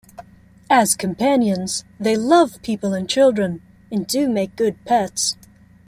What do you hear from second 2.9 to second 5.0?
and children and do make good